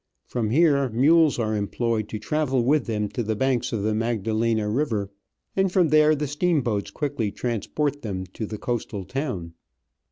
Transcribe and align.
From 0.25 0.49
here 0.49 0.89
mules 0.89 1.37
are 1.37 1.55
employed 1.55 2.09
to 2.09 2.17
travel 2.17 2.63
with 2.65 2.87
them 2.87 3.07
to 3.09 3.21
the 3.21 3.35
banks 3.35 3.71
of 3.71 3.83
the 3.83 3.93
Magdalena 3.93 4.67
river, 4.67 5.11
and 5.55 5.71
from 5.71 5.89
there 5.89 6.15
the 6.15 6.25
steamboats 6.25 6.89
quickly 6.89 7.31
trans 7.31 7.67
port 7.67 8.01
them 8.01 8.25
to 8.33 8.47
the 8.47 8.57
coastal 8.57 9.05
town. 9.05 9.53